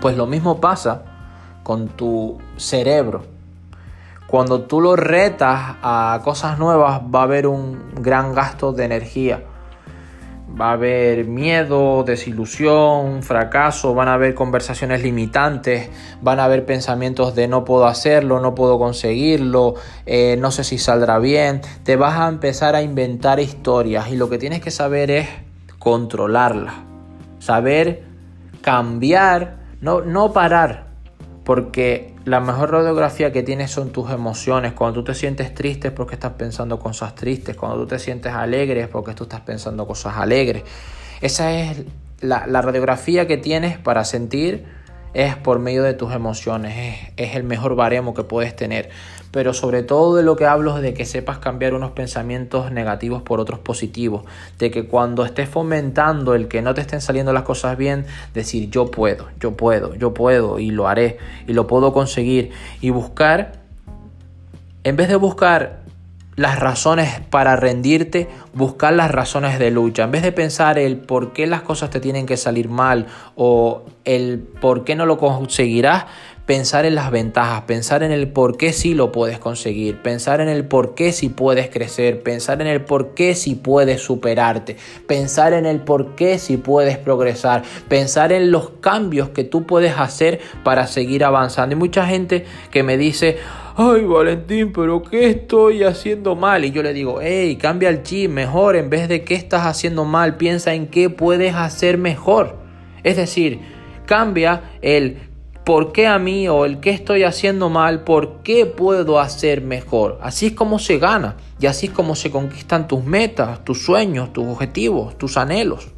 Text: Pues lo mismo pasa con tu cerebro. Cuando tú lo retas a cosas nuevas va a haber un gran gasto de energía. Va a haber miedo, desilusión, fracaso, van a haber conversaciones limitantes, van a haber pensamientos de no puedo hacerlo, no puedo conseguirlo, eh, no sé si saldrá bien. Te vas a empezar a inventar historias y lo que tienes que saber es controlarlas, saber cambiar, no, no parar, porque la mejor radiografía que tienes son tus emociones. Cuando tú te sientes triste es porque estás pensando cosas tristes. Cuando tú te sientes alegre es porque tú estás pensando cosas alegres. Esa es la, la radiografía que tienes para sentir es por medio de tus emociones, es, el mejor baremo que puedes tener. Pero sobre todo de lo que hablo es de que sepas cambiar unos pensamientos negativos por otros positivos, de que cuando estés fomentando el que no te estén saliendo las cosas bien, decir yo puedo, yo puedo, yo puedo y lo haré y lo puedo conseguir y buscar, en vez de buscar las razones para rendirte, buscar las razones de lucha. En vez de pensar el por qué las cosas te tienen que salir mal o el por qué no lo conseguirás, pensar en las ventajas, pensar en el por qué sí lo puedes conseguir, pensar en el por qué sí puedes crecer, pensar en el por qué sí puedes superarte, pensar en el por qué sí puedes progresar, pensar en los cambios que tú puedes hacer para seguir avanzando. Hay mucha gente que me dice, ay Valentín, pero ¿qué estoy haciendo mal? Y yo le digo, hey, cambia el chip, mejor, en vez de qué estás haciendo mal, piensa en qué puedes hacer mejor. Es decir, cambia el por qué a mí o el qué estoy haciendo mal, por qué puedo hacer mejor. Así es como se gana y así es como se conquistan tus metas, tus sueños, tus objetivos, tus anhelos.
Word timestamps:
Pues 0.00 0.16
lo 0.16 0.26
mismo 0.26 0.60
pasa 0.60 1.02
con 1.62 1.88
tu 1.88 2.38
cerebro. 2.56 3.22
Cuando 4.26 4.62
tú 4.62 4.80
lo 4.80 4.96
retas 4.96 5.76
a 5.82 6.20
cosas 6.24 6.58
nuevas 6.58 7.02
va 7.14 7.20
a 7.20 7.22
haber 7.24 7.46
un 7.46 7.94
gran 7.96 8.32
gasto 8.32 8.72
de 8.72 8.84
energía. 8.84 9.42
Va 10.58 10.70
a 10.70 10.72
haber 10.72 11.26
miedo, 11.26 12.02
desilusión, 12.02 13.22
fracaso, 13.22 13.94
van 13.94 14.08
a 14.08 14.14
haber 14.14 14.34
conversaciones 14.34 15.02
limitantes, 15.02 15.90
van 16.22 16.40
a 16.40 16.44
haber 16.44 16.64
pensamientos 16.64 17.34
de 17.34 17.46
no 17.46 17.64
puedo 17.64 17.86
hacerlo, 17.86 18.40
no 18.40 18.54
puedo 18.54 18.78
conseguirlo, 18.78 19.74
eh, 20.06 20.36
no 20.38 20.50
sé 20.50 20.64
si 20.64 20.78
saldrá 20.78 21.18
bien. 21.18 21.60
Te 21.84 21.96
vas 21.96 22.18
a 22.18 22.28
empezar 22.28 22.74
a 22.74 22.82
inventar 22.82 23.38
historias 23.38 24.08
y 24.10 24.16
lo 24.16 24.30
que 24.30 24.38
tienes 24.38 24.60
que 24.60 24.70
saber 24.70 25.10
es 25.10 25.28
controlarlas, 25.78 26.74
saber 27.38 28.04
cambiar, 28.60 29.59
no, 29.80 30.02
no 30.02 30.32
parar, 30.32 30.86
porque 31.44 32.14
la 32.24 32.40
mejor 32.40 32.70
radiografía 32.70 33.32
que 33.32 33.42
tienes 33.42 33.70
son 33.70 33.90
tus 33.90 34.10
emociones. 34.10 34.72
Cuando 34.72 35.00
tú 35.00 35.04
te 35.04 35.14
sientes 35.14 35.54
triste 35.54 35.88
es 35.88 35.94
porque 35.94 36.14
estás 36.14 36.32
pensando 36.34 36.78
cosas 36.78 37.14
tristes. 37.14 37.56
Cuando 37.56 37.78
tú 37.78 37.86
te 37.86 37.98
sientes 37.98 38.32
alegre 38.32 38.82
es 38.82 38.88
porque 38.88 39.14
tú 39.14 39.24
estás 39.24 39.40
pensando 39.40 39.86
cosas 39.86 40.16
alegres. 40.16 40.62
Esa 41.20 41.52
es 41.52 41.82
la, 42.20 42.46
la 42.46 42.62
radiografía 42.62 43.26
que 43.26 43.36
tienes 43.36 43.78
para 43.78 44.04
sentir 44.04 44.66
es 45.14 45.36
por 45.36 45.58
medio 45.58 45.82
de 45.82 45.94
tus 45.94 46.12
emociones, 46.12 47.12
es, 47.16 47.34
el 47.36 47.44
mejor 47.44 47.74
baremo 47.74 48.14
que 48.14 48.22
puedes 48.22 48.54
tener. 48.54 48.90
Pero 49.30 49.54
sobre 49.54 49.82
todo 49.82 50.16
de 50.16 50.22
lo 50.22 50.36
que 50.36 50.46
hablo 50.46 50.76
es 50.76 50.82
de 50.82 50.92
que 50.94 51.04
sepas 51.04 51.38
cambiar 51.38 51.74
unos 51.74 51.92
pensamientos 51.92 52.72
negativos 52.72 53.22
por 53.22 53.40
otros 53.40 53.60
positivos, 53.60 54.24
de 54.58 54.70
que 54.70 54.86
cuando 54.86 55.24
estés 55.24 55.48
fomentando 55.48 56.34
el 56.34 56.48
que 56.48 56.62
no 56.62 56.74
te 56.74 56.80
estén 56.80 57.00
saliendo 57.00 57.32
las 57.32 57.44
cosas 57.44 57.76
bien, 57.76 58.06
decir 58.34 58.70
yo 58.70 58.90
puedo, 58.90 59.28
yo 59.38 59.56
puedo, 59.56 59.94
yo 59.94 60.14
puedo 60.14 60.58
y 60.58 60.70
lo 60.70 60.88
haré 60.88 61.18
y 61.46 61.52
lo 61.52 61.66
puedo 61.66 61.92
conseguir 61.92 62.50
y 62.80 62.90
buscar, 62.90 63.60
en 64.82 64.96
vez 64.96 65.08
de 65.08 65.16
buscar 65.16 65.80
las 66.36 66.58
razones 66.58 67.20
para 67.30 67.56
rendirte, 67.56 68.28
buscar 68.54 68.92
las 68.92 69.10
razones 69.10 69.58
de 69.58 69.70
lucha. 69.70 70.04
En 70.04 70.10
vez 70.10 70.22
de 70.22 70.32
pensar 70.32 70.78
el 70.78 70.96
por 70.98 71.32
qué 71.32 71.46
las 71.46 71.62
cosas 71.62 71.90
te 71.90 72.00
tienen 72.00 72.26
que 72.26 72.36
salir 72.36 72.68
mal 72.68 73.06
o 73.36 73.84
el 74.04 74.38
por 74.60 74.84
qué 74.84 74.94
no 74.94 75.06
lo 75.06 75.18
conseguirás, 75.18 76.06
pensar 76.50 76.84
en 76.84 76.96
las 76.96 77.12
ventajas, 77.12 77.62
pensar 77.62 78.02
en 78.02 78.10
el 78.10 78.26
por 78.26 78.56
qué 78.56 78.72
sí 78.72 78.92
lo 78.92 79.12
puedes 79.12 79.38
conseguir, 79.38 80.02
pensar 80.02 80.40
en 80.40 80.48
el 80.48 80.64
por 80.64 80.96
qué 80.96 81.12
sí 81.12 81.28
puedes 81.28 81.70
crecer, 81.70 82.24
pensar 82.24 82.60
en 82.60 82.66
el 82.66 82.80
por 82.80 83.14
qué 83.14 83.36
sí 83.36 83.54
puedes 83.54 84.02
superarte, 84.02 84.76
pensar 85.06 85.52
en 85.52 85.64
el 85.64 85.78
por 85.78 86.16
qué 86.16 86.38
sí 86.38 86.56
puedes 86.56 86.98
progresar, 86.98 87.62
pensar 87.88 88.32
en 88.32 88.50
los 88.50 88.70
cambios 88.80 89.28
que 89.28 89.44
tú 89.44 89.64
puedes 89.64 89.96
hacer 89.96 90.40
para 90.64 90.88
seguir 90.88 91.22
avanzando. 91.22 91.76
Hay 91.76 91.78
mucha 91.78 92.04
gente 92.04 92.44
que 92.72 92.82
me 92.82 92.98
dice, 92.98 93.36
ay 93.76 94.04
Valentín, 94.04 94.72
pero 94.72 95.04
¿qué 95.04 95.30
estoy 95.30 95.84
haciendo 95.84 96.34
mal? 96.34 96.64
Y 96.64 96.72
yo 96.72 96.82
le 96.82 96.92
digo, 96.92 97.20
hey, 97.22 97.58
cambia 97.62 97.90
el 97.90 98.02
chip, 98.02 98.28
mejor, 98.28 98.74
en 98.74 98.90
vez 98.90 99.08
de 99.08 99.22
qué 99.22 99.36
estás 99.36 99.66
haciendo 99.66 100.04
mal, 100.04 100.36
piensa 100.36 100.74
en 100.74 100.88
qué 100.88 101.10
puedes 101.10 101.54
hacer 101.54 101.96
mejor. 101.96 102.56
Es 103.04 103.16
decir, 103.16 103.60
cambia 104.04 104.62
el 104.82 105.29
por 105.64 105.92
qué 105.92 106.06
a 106.06 106.18
mí 106.18 106.48
o 106.48 106.64
el 106.64 106.80
qué 106.80 106.90
estoy 106.90 107.22
haciendo 107.24 107.68
mal, 107.68 108.04
por 108.04 108.42
qué 108.42 108.66
puedo 108.66 109.20
hacer 109.20 109.62
mejor. 109.62 110.18
Así 110.22 110.46
es 110.46 110.52
como 110.52 110.78
se 110.78 110.98
gana 110.98 111.36
y 111.60 111.66
así 111.66 111.86
es 111.86 111.92
como 111.92 112.16
se 112.16 112.30
conquistan 112.30 112.88
tus 112.88 113.04
metas, 113.04 113.64
tus 113.64 113.84
sueños, 113.84 114.32
tus 114.32 114.46
objetivos, 114.46 115.16
tus 115.18 115.36
anhelos. 115.36 115.88